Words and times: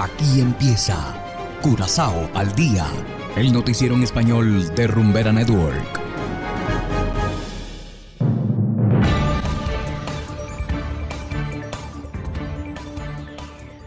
Aquí 0.00 0.40
empieza 0.40 0.96
Curazao 1.60 2.30
al 2.32 2.54
día, 2.54 2.86
el 3.34 3.52
noticiero 3.52 3.96
en 3.96 4.04
español 4.04 4.72
de 4.76 4.86
Rumbera 4.86 5.32
Network. 5.32 6.00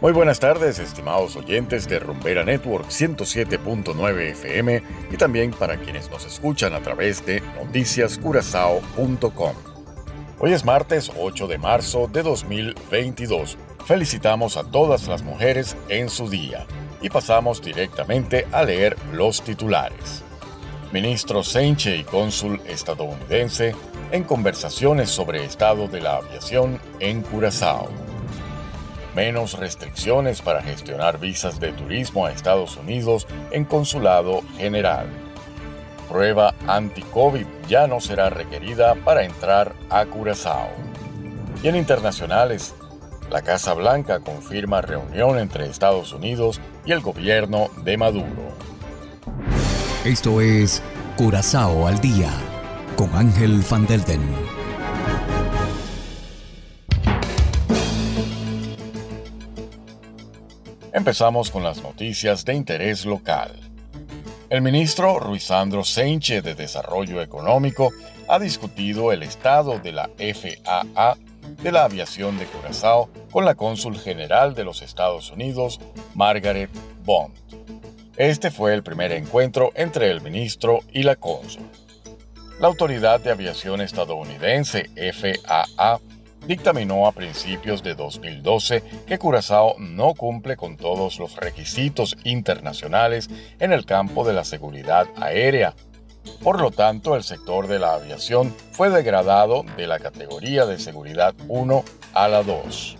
Muy 0.02 0.12
buenas 0.12 0.38
tardes, 0.38 0.78
estimados 0.78 1.36
oyentes 1.36 1.88
de 1.88 1.98
Rumbera 1.98 2.44
Network 2.44 2.88
107.9 2.88 4.20
FM 4.32 4.82
y 5.10 5.16
también 5.16 5.52
para 5.52 5.78
quienes 5.78 6.10
nos 6.10 6.26
escuchan 6.26 6.74
a 6.74 6.82
través 6.82 7.24
de 7.24 7.40
noticiascurazao.com. 7.40 9.71
Hoy 10.44 10.54
es 10.54 10.64
martes 10.64 11.12
8 11.16 11.46
de 11.46 11.56
marzo 11.56 12.08
de 12.12 12.24
2022 12.24 13.56
Felicitamos 13.86 14.56
a 14.56 14.64
todas 14.64 15.06
las 15.06 15.22
mujeres 15.22 15.76
en 15.88 16.10
su 16.10 16.28
día 16.28 16.66
y 17.00 17.10
pasamos 17.10 17.62
directamente 17.62 18.48
a 18.50 18.64
leer 18.64 18.96
los 19.12 19.40
titulares. 19.42 20.24
Ministro 20.92 21.44
Seinche 21.44 21.96
y 21.96 22.02
cónsul 22.02 22.60
estadounidense 22.66 23.76
en 24.10 24.24
conversaciones 24.24 25.10
sobre 25.10 25.44
estado 25.44 25.86
de 25.86 26.00
la 26.00 26.16
aviación 26.16 26.80
en 26.98 27.22
Curazao. 27.22 27.88
Menos 29.14 29.56
restricciones 29.60 30.42
para 30.42 30.60
gestionar 30.60 31.20
visas 31.20 31.60
de 31.60 31.70
turismo 31.70 32.26
a 32.26 32.32
Estados 32.32 32.76
Unidos 32.76 33.28
en 33.52 33.64
consulado 33.64 34.42
general. 34.56 35.21
Prueba 36.12 36.54
anti-COVID 36.68 37.46
ya 37.70 37.86
no 37.86 37.98
será 37.98 38.28
requerida 38.28 38.94
para 38.96 39.24
entrar 39.24 39.72
a 39.88 40.04
Curazao. 40.04 40.68
Y 41.62 41.68
en 41.68 41.76
internacionales, 41.76 42.74
la 43.30 43.40
Casa 43.40 43.72
Blanca 43.72 44.20
confirma 44.20 44.82
reunión 44.82 45.38
entre 45.38 45.64
Estados 45.64 46.12
Unidos 46.12 46.60
y 46.84 46.92
el 46.92 47.00
gobierno 47.00 47.70
de 47.82 47.96
Maduro. 47.96 48.52
Esto 50.04 50.42
es 50.42 50.82
Curazao 51.16 51.86
al 51.86 51.98
día 52.02 52.30
con 52.94 53.14
Ángel 53.14 53.64
Van 53.70 53.86
Delden. 53.86 54.20
Empezamos 60.92 61.50
con 61.50 61.62
las 61.62 61.82
noticias 61.82 62.44
de 62.44 62.52
interés 62.52 63.06
local. 63.06 63.71
El 64.52 64.60
ministro 64.60 65.18
Ruizandro 65.18 65.82
Seinche 65.82 66.42
de 66.42 66.54
Desarrollo 66.54 67.22
Económico 67.22 67.90
ha 68.28 68.38
discutido 68.38 69.10
el 69.10 69.22
estado 69.22 69.78
de 69.78 69.92
la 69.92 70.10
FAA 70.18 71.16
de 71.62 71.72
la 71.72 71.84
aviación 71.84 72.36
de 72.36 72.44
Curazao 72.44 73.08
con 73.30 73.46
la 73.46 73.54
cónsul 73.54 73.98
general 73.98 74.54
de 74.54 74.64
los 74.64 74.82
Estados 74.82 75.30
Unidos, 75.30 75.80
Margaret 76.14 76.68
Bond. 77.02 77.32
Este 78.18 78.50
fue 78.50 78.74
el 78.74 78.82
primer 78.82 79.12
encuentro 79.12 79.72
entre 79.74 80.10
el 80.10 80.20
ministro 80.20 80.80
y 80.92 81.02
la 81.02 81.16
cónsul. 81.16 81.62
La 82.60 82.66
Autoridad 82.66 83.20
de 83.20 83.30
Aviación 83.30 83.80
Estadounidense, 83.80 84.90
FAA, 85.14 85.98
dictaminó 86.46 87.06
a 87.06 87.12
principios 87.12 87.82
de 87.82 87.94
2012 87.94 88.82
que 89.06 89.18
Curazao 89.18 89.76
no 89.78 90.14
cumple 90.14 90.56
con 90.56 90.76
todos 90.76 91.18
los 91.18 91.36
requisitos 91.36 92.16
internacionales 92.24 93.28
en 93.58 93.72
el 93.72 93.84
campo 93.84 94.24
de 94.24 94.32
la 94.32 94.44
seguridad 94.44 95.06
aérea 95.16 95.74
por 96.42 96.60
lo 96.60 96.70
tanto, 96.70 97.16
el 97.16 97.22
sector 97.22 97.66
de 97.66 97.78
la 97.78 97.94
aviación 97.94 98.54
fue 98.72 98.90
degradado 98.90 99.64
de 99.76 99.86
la 99.86 99.98
categoría 99.98 100.66
de 100.66 100.78
seguridad 100.78 101.34
1 101.48 101.84
a 102.14 102.28
la 102.28 102.42
2. 102.42 102.98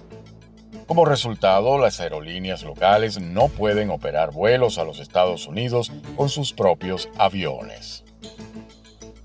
Como 0.86 1.04
resultado, 1.04 1.78
las 1.78 2.00
aerolíneas 2.00 2.64
locales 2.64 3.20
no 3.20 3.48
pueden 3.48 3.90
operar 3.90 4.32
vuelos 4.32 4.78
a 4.78 4.84
los 4.84 4.98
Estados 4.98 5.46
Unidos 5.46 5.92
con 6.16 6.28
sus 6.28 6.52
propios 6.52 7.08
aviones. 7.18 8.04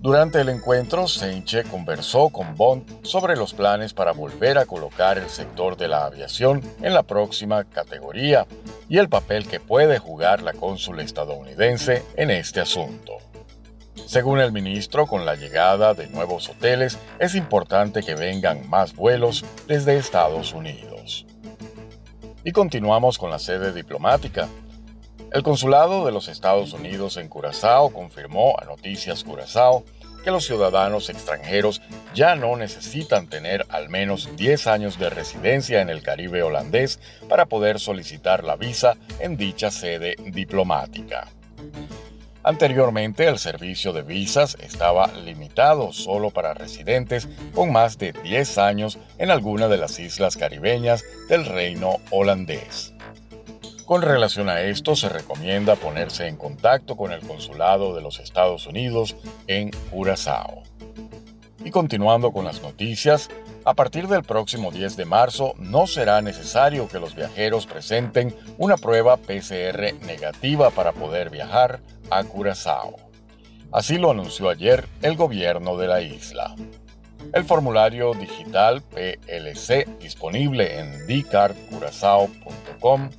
Durante 0.07 0.39
el 0.39 0.47
encuentro, 0.47 1.05
Seinche 1.09 1.65
conversó 1.65 2.29
con 2.29 2.55
Bond 2.55 3.05
sobre 3.05 3.35
los 3.35 3.53
planes 3.53 3.93
para 3.93 4.13
volver 4.13 4.57
a 4.57 4.65
colocar 4.65 5.17
el 5.17 5.29
sector 5.29 5.75
de 5.75 5.89
la 5.89 6.05
aviación 6.05 6.63
en 6.81 6.93
la 6.93 7.03
próxima 7.03 7.65
categoría 7.65 8.47
y 8.87 8.99
el 8.99 9.09
papel 9.09 9.49
que 9.49 9.59
puede 9.59 9.99
jugar 9.99 10.43
la 10.43 10.53
cónsul 10.53 11.01
estadounidense 11.01 12.05
en 12.15 12.31
este 12.31 12.61
asunto. 12.61 13.17
Según 14.05 14.39
el 14.39 14.53
ministro, 14.53 15.07
con 15.07 15.25
la 15.25 15.35
llegada 15.35 15.93
de 15.93 16.07
nuevos 16.07 16.47
hoteles 16.47 16.97
es 17.19 17.35
importante 17.35 18.01
que 18.01 18.15
vengan 18.15 18.69
más 18.69 18.95
vuelos 18.95 19.43
desde 19.67 19.97
Estados 19.97 20.53
Unidos. 20.53 21.25
Y 22.45 22.53
continuamos 22.53 23.17
con 23.17 23.29
la 23.29 23.39
sede 23.39 23.73
diplomática. 23.73 24.47
El 25.33 25.43
consulado 25.43 26.05
de 26.05 26.13
los 26.13 26.29
Estados 26.29 26.71
Unidos 26.71 27.17
en 27.17 27.27
Curazao 27.27 27.89
confirmó 27.89 28.55
a 28.57 28.63
Noticias 28.63 29.25
Curazao 29.25 29.83
que 30.27 30.31
los 30.31 30.45
ciudadanos 30.45 31.09
extranjeros 31.09 31.81
ya 32.13 32.35
no 32.35 32.57
necesitan 32.57 33.27
tener 33.27 33.65
al 33.69 33.87
menos 33.87 34.35
10 34.35 34.67
años 34.67 34.99
de 34.99 35.09
residencia 35.09 35.79
en 35.79 35.89
el 35.89 36.03
Caribe 36.03 36.43
holandés 36.43 36.99
para 37.29 37.45
poder 37.45 37.79
solicitar 37.79 38.43
la 38.43 38.57
visa 38.57 38.97
en 39.21 39.37
dicha 39.37 39.71
sede 39.71 40.17
diplomática. 40.19 41.29
Anteriormente, 42.43 43.25
el 43.25 43.39
servicio 43.39 43.93
de 43.93 44.01
visas 44.01 44.57
estaba 44.59 45.07
limitado 45.13 45.93
solo 45.93 46.29
para 46.29 46.53
residentes 46.53 47.29
con 47.55 47.71
más 47.71 47.97
de 47.97 48.11
10 48.11 48.57
años 48.57 48.99
en 49.19 49.31
alguna 49.31 49.69
de 49.69 49.77
las 49.77 49.97
islas 49.97 50.35
caribeñas 50.35 51.05
del 51.29 51.45
reino 51.45 52.01
holandés. 52.11 52.96
Con 53.87 54.01
relación 54.01 54.49
a 54.49 54.59
esto, 54.59 54.97
se 54.97 55.07
recomienda 55.07 55.77
ponerse 55.77 56.27
en 56.27 56.35
contacto 56.35 56.97
con 56.97 57.13
el 57.13 57.21
Consulado 57.21 57.95
de 57.95 58.01
los 58.01 58.19
Estados 58.19 58.67
Unidos 58.67 59.15
en 59.47 59.71
Curazao. 59.89 60.63
Y 61.63 61.71
continuando 61.71 62.33
con 62.33 62.43
las 62.43 62.61
noticias, 62.61 63.29
a 63.63 63.75
partir 63.75 64.09
del 64.09 64.23
próximo 64.23 64.71
10 64.71 64.97
de 64.97 65.05
marzo 65.05 65.53
no 65.57 65.87
será 65.87 66.21
necesario 66.21 66.89
que 66.89 66.99
los 66.99 67.15
viajeros 67.15 67.65
presenten 67.65 68.35
una 68.57 68.75
prueba 68.75 69.15
PCR 69.15 69.93
negativa 70.05 70.69
para 70.69 70.91
poder 70.91 71.29
viajar 71.29 71.79
a 72.09 72.25
Curazao. 72.25 72.97
Así 73.71 73.97
lo 73.97 74.11
anunció 74.11 74.49
ayer 74.49 74.85
el 75.01 75.15
gobierno 75.15 75.77
de 75.77 75.87
la 75.87 76.01
isla. 76.01 76.57
El 77.33 77.45
formulario 77.45 78.13
digital 78.15 78.81
PLC 78.81 79.87
disponible 79.97 80.77
en 80.77 81.07
dcardcurazao.com 81.07 83.11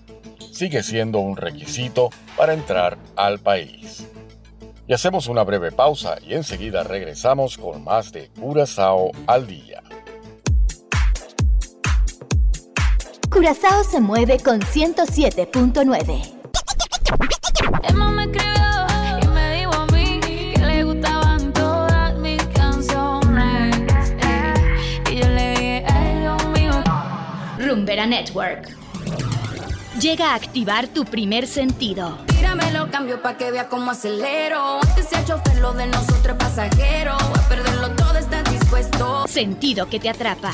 sigue 0.58 0.82
siendo 0.82 1.20
un 1.20 1.36
requisito 1.36 2.10
para 2.36 2.52
entrar 2.52 2.98
al 3.14 3.38
país. 3.38 4.08
Y 4.88 4.92
hacemos 4.92 5.28
una 5.28 5.44
breve 5.44 5.70
pausa 5.70 6.16
y 6.26 6.34
enseguida 6.34 6.82
regresamos 6.82 7.56
con 7.56 7.84
más 7.84 8.10
de 8.10 8.28
Curazao 8.30 9.12
al 9.28 9.46
día. 9.46 9.84
Curazao 13.30 13.84
se 13.84 14.00
mueve 14.00 14.40
con 14.40 14.60
107.9. 14.60 16.34
Emma 17.88 18.10
me 18.10 18.24
escribió 18.24 18.86
y 19.22 19.28
me 19.28 19.58
dijo 19.58 19.72
a 19.74 19.86
mí 19.86 20.18
que 20.20 20.60
le 20.60 20.82
gustaban 20.82 21.52
todas 21.52 22.16
mis 22.16 22.42
canciones. 22.48 23.76
Y 25.08 25.20
yo 25.20 25.28
le 25.28 25.50
dije, 25.50 25.84
ay 25.86 26.18
Dios 26.18 26.46
mío. 26.48 26.72
Rumbera 27.58 28.06
Network. 28.06 28.87
Llega 30.00 30.32
a 30.32 30.34
activar 30.36 30.86
tu 30.86 31.04
primer 31.04 31.46
sentido. 31.46 32.18
Tírame 32.26 32.70
lo 32.70 32.88
cambio 32.88 33.20
pa' 33.20 33.36
que 33.36 33.50
vea 33.50 33.68
cómo 33.68 33.90
acelero. 33.90 34.80
Antes 34.80 35.08
se 35.08 35.16
ha 35.16 35.24
chofer 35.24 35.58
lo 35.58 35.72
de 35.72 35.86
nosotros 35.86 36.36
pasajero. 36.38 37.14
A 37.14 37.48
perderlo 37.48 37.90
todo 37.96 38.16
está 38.16 38.42
dispuesto. 38.44 39.26
Sentido 39.26 39.88
que 39.88 39.98
te 39.98 40.08
atrapa 40.08 40.52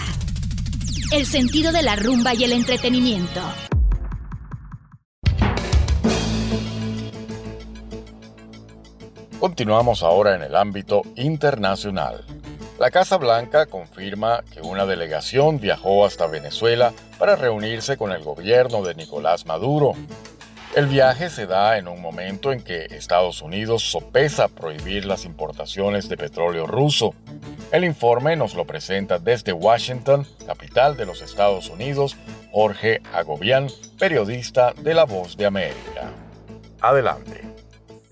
el 1.13 1.27
sentido 1.27 1.71
de 1.71 1.83
la 1.83 1.95
rumba 1.95 2.35
y 2.35 2.45
el 2.45 2.53
entretenimiento. 2.53 3.41
Continuamos 9.39 10.03
ahora 10.03 10.35
en 10.35 10.43
el 10.43 10.57
ámbito 10.57 11.03
internacional. 11.17 12.25
La 12.79 12.91
Casa 12.91 13.17
Blanca 13.17 13.67
confirma 13.67 14.43
que 14.53 14.61
una 14.61 14.87
delegación 14.87 15.61
viajó 15.61 16.05
hasta 16.05 16.27
Venezuela 16.27 16.93
para 17.19 17.37
reunirse 17.37 17.97
con 17.97 18.13
el 18.13 18.23
gobierno 18.23 18.83
de 18.83 18.95
Nicolás 18.95 19.47
Maduro. 19.47 19.93
El 20.75 20.87
viaje 20.87 21.31
se 21.31 21.47
da 21.47 21.79
en 21.79 21.87
un 21.87 22.03
momento 22.03 22.53
en 22.53 22.63
que 22.63 22.87
Estados 22.87 23.43
Unidos 23.43 23.83
sopesa 23.85 24.49
prohibir 24.49 25.05
las 25.05 25.25
importaciones 25.25 26.09
de 26.09 26.17
petróleo 26.17 26.67
ruso 26.67 27.15
el 27.75 27.83
informe 27.83 28.37
nos 28.37 28.55
lo 28.55 28.67
presenta 28.67 29.19
desde 29.19 29.53
Washington, 29.53 30.25
capital 30.47 30.97
de 30.97 31.07
los 31.07 31.23
Estados 31.23 31.69
Unidos, 31.69 32.17
Jorge 32.53 33.03
Agobián, 33.13 33.67
periodista 33.99 34.73
de 34.75 34.95
La 34.95 35.03
Voz 35.03 35.37
de 35.37 35.47
América. 35.47 36.13
Adelante. 36.81 37.41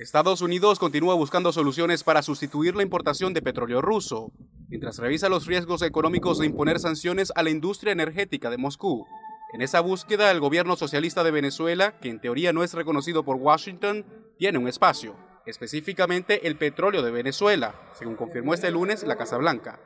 Estados 0.00 0.40
Unidos 0.40 0.80
continúa 0.80 1.14
buscando 1.14 1.52
soluciones 1.52 2.02
para 2.02 2.22
sustituir 2.22 2.74
la 2.74 2.82
importación 2.82 3.34
de 3.34 3.40
petróleo 3.40 3.80
ruso, 3.80 4.32
mientras 4.72 4.96
revisa 4.96 5.28
los 5.28 5.46
riesgos 5.46 5.82
económicos 5.82 6.38
de 6.38 6.46
imponer 6.46 6.78
sanciones 6.78 7.30
a 7.36 7.42
la 7.42 7.50
industria 7.50 7.92
energética 7.92 8.48
de 8.48 8.56
Moscú. 8.56 9.06
En 9.52 9.60
esa 9.60 9.80
búsqueda, 9.80 10.30
el 10.30 10.40
gobierno 10.40 10.76
socialista 10.76 11.22
de 11.22 11.30
Venezuela, 11.30 11.98
que 12.00 12.08
en 12.08 12.22
teoría 12.22 12.54
no 12.54 12.64
es 12.64 12.72
reconocido 12.72 13.22
por 13.22 13.36
Washington, 13.36 14.06
tiene 14.38 14.56
un 14.56 14.66
espacio, 14.66 15.14
específicamente 15.44 16.46
el 16.46 16.56
petróleo 16.56 17.02
de 17.02 17.10
Venezuela, 17.10 17.74
según 17.92 18.16
confirmó 18.16 18.54
este 18.54 18.70
lunes 18.70 19.02
la 19.02 19.16
Casa 19.16 19.36
Blanca. 19.36 19.78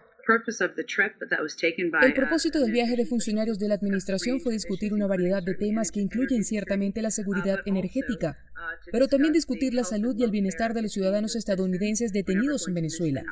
El 2.03 2.15
propósito 2.15 2.61
del 2.61 2.71
viaje 2.71 2.95
de 2.95 3.07
funcionarios 3.07 3.59
de 3.59 3.67
la 3.67 3.75
administración 3.75 4.41
fue 4.41 4.53
discutir 4.53 4.95
una 4.95 5.09
variedad 5.09 5.43
de 5.43 5.55
temas 5.55 5.91
que 5.91 6.01
incluyen 6.01 6.45
ciertamente 6.45 7.03
la 7.03 7.11
seguridad 7.11 7.59
energética, 7.67 8.39
pero 8.91 9.09
también 9.09 9.33
discutir 9.33 9.75
la 9.75 9.85
salud 9.85 10.15
y 10.17 10.25
el 10.25 10.31
bienestar 10.31 10.75
de 10.75 10.83
los 10.83 10.93
ciudadanos 10.93 11.37
estadounidenses 11.37 12.13
detenidos 12.13 12.69
en 12.69 12.75
Venezuela. 12.75 13.23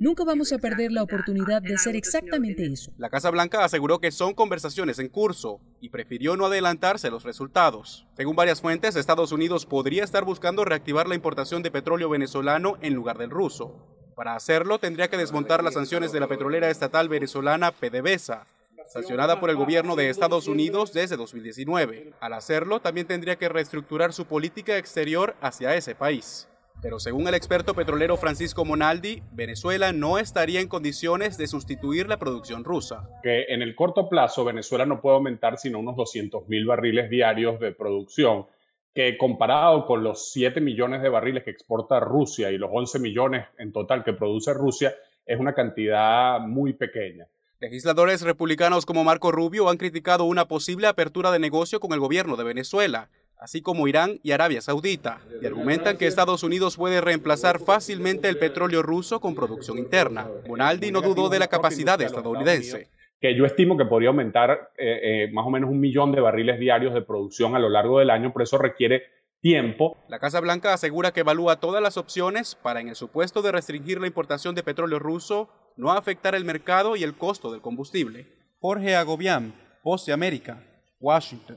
Nunca 0.00 0.24
vamos 0.24 0.52
a 0.52 0.58
perder 0.58 0.92
la 0.92 1.02
oportunidad 1.02 1.62
de 1.62 1.74
hacer 1.74 1.96
exactamente 1.96 2.66
eso. 2.66 2.92
La 2.98 3.10
Casa 3.10 3.30
Blanca 3.30 3.64
aseguró 3.64 4.00
que 4.00 4.10
son 4.10 4.34
conversaciones 4.34 4.98
en 4.98 5.08
curso 5.08 5.60
y 5.80 5.88
prefirió 5.88 6.36
no 6.36 6.46
adelantarse 6.46 7.10
los 7.10 7.24
resultados. 7.24 8.06
Según 8.16 8.36
varias 8.36 8.60
fuentes, 8.60 8.96
Estados 8.96 9.32
Unidos 9.32 9.66
podría 9.66 10.04
estar 10.04 10.24
buscando 10.24 10.64
reactivar 10.64 11.08
la 11.08 11.14
importación 11.14 11.62
de 11.62 11.70
petróleo 11.70 12.08
venezolano 12.08 12.78
en 12.80 12.94
lugar 12.94 13.18
del 13.18 13.30
ruso. 13.30 13.74
Para 14.14 14.34
hacerlo, 14.34 14.78
tendría 14.78 15.08
que 15.08 15.16
desmontar 15.16 15.62
las 15.62 15.74
sanciones 15.74 16.10
de 16.10 16.18
la 16.18 16.26
petrolera 16.26 16.70
estatal 16.70 17.08
venezolana 17.08 17.70
PDVSA, 17.70 18.46
sancionada 18.88 19.40
por 19.40 19.50
el 19.50 19.56
gobierno 19.56 19.96
de 19.96 20.10
Estados 20.10 20.48
Unidos 20.48 20.92
desde 20.92 21.16
2019. 21.16 22.12
Al 22.20 22.32
hacerlo, 22.32 22.80
también 22.80 23.06
tendría 23.06 23.36
que 23.36 23.48
reestructurar 23.48 24.12
su 24.12 24.26
política 24.26 24.76
exterior 24.76 25.36
hacia 25.40 25.74
ese 25.74 25.94
país. 25.94 26.48
Pero 26.80 27.00
según 27.00 27.26
el 27.26 27.34
experto 27.34 27.74
petrolero 27.74 28.16
Francisco 28.16 28.64
Monaldi, 28.64 29.22
Venezuela 29.32 29.92
no 29.92 30.18
estaría 30.18 30.60
en 30.60 30.68
condiciones 30.68 31.36
de 31.36 31.48
sustituir 31.48 32.08
la 32.08 32.18
producción 32.18 32.62
rusa. 32.62 33.08
Que 33.22 33.46
en 33.48 33.62
el 33.62 33.74
corto 33.74 34.08
plazo 34.08 34.44
Venezuela 34.44 34.86
no 34.86 35.00
puede 35.00 35.16
aumentar 35.16 35.58
sino 35.58 35.80
unos 35.80 35.96
200.000 35.96 36.66
barriles 36.66 37.10
diarios 37.10 37.58
de 37.58 37.72
producción 37.72 38.46
que 38.94 39.18
comparado 39.18 39.86
con 39.86 40.04
los 40.04 40.32
7 40.32 40.60
millones 40.60 41.02
de 41.02 41.08
barriles 41.08 41.44
que 41.44 41.50
exporta 41.50 42.00
Rusia 42.00 42.50
y 42.50 42.58
los 42.58 42.70
11 42.72 43.00
millones 43.00 43.46
en 43.58 43.72
total 43.72 44.04
que 44.04 44.12
produce 44.12 44.54
Rusia, 44.54 44.94
es 45.26 45.38
una 45.38 45.54
cantidad 45.54 46.40
muy 46.40 46.72
pequeña. 46.72 47.26
Legisladores 47.60 48.22
republicanos 48.22 48.86
como 48.86 49.02
Marco 49.02 49.32
Rubio 49.32 49.68
han 49.68 49.78
criticado 49.78 50.24
una 50.24 50.46
posible 50.46 50.86
apertura 50.86 51.32
de 51.32 51.40
negocio 51.40 51.80
con 51.80 51.92
el 51.92 51.98
gobierno 51.98 52.36
de 52.36 52.44
Venezuela, 52.44 53.08
así 53.36 53.62
como 53.62 53.88
Irán 53.88 54.20
y 54.22 54.30
Arabia 54.30 54.60
Saudita, 54.60 55.20
y 55.42 55.46
argumentan 55.46 55.96
que 55.96 56.06
Estados 56.06 56.44
Unidos 56.44 56.76
puede 56.76 57.00
reemplazar 57.00 57.58
fácilmente 57.58 58.28
el 58.28 58.38
petróleo 58.38 58.82
ruso 58.82 59.18
con 59.18 59.34
producción 59.34 59.76
interna. 59.76 60.28
Bonaldi 60.46 60.92
no 60.92 61.00
dudó 61.00 61.28
de 61.28 61.40
la 61.40 61.48
capacidad 61.48 62.00
estadounidense 62.00 62.90
que 63.20 63.36
yo 63.36 63.44
estimo 63.44 63.76
que 63.76 63.84
podría 63.84 64.10
aumentar 64.10 64.70
eh, 64.78 65.24
eh, 65.24 65.30
más 65.32 65.44
o 65.44 65.50
menos 65.50 65.70
un 65.70 65.80
millón 65.80 66.12
de 66.12 66.20
barriles 66.20 66.60
diarios 66.60 66.94
de 66.94 67.02
producción 67.02 67.56
a 67.56 67.58
lo 67.58 67.68
largo 67.68 67.98
del 67.98 68.10
año, 68.10 68.32
pero 68.32 68.44
eso 68.44 68.58
requiere 68.58 69.02
tiempo. 69.40 69.96
La 70.08 70.20
Casa 70.20 70.40
Blanca 70.40 70.72
asegura 70.72 71.12
que 71.12 71.20
evalúa 71.20 71.58
todas 71.58 71.82
las 71.82 71.96
opciones 71.96 72.54
para, 72.54 72.80
en 72.80 72.88
el 72.88 72.94
supuesto 72.94 73.42
de 73.42 73.50
restringir 73.50 74.00
la 74.00 74.06
importación 74.06 74.54
de 74.54 74.62
petróleo 74.62 75.00
ruso, 75.00 75.48
no 75.78 75.92
afectar 75.92 76.34
el 76.34 76.44
mercado 76.44 76.96
y 76.96 77.04
el 77.04 77.16
costo 77.16 77.50
del 77.50 77.62
combustible. 77.62 78.26
Jorge 78.60 78.96
Agobián, 78.96 79.54
Voz 79.82 80.04
de 80.04 80.12
América, 80.12 80.62
Washington. 81.00 81.56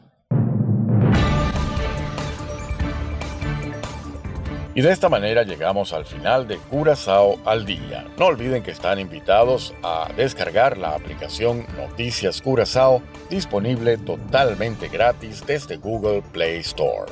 Y 4.73 4.81
de 4.81 4.91
esta 4.91 5.09
manera 5.09 5.43
llegamos 5.43 5.91
al 5.91 6.05
final 6.05 6.47
de 6.47 6.57
Curazao 6.57 7.39
al 7.43 7.65
Día. 7.65 8.07
No 8.17 8.27
olviden 8.27 8.63
que 8.63 8.71
están 8.71 8.99
invitados 8.99 9.73
a 9.83 10.07
descargar 10.15 10.77
la 10.77 10.95
aplicación 10.95 11.65
Noticias 11.75 12.41
Curazao, 12.41 13.01
disponible 13.29 13.97
totalmente 13.97 14.87
gratis 14.87 15.45
desde 15.45 15.75
Google 15.75 16.21
Play 16.31 16.59
Store. 16.59 17.11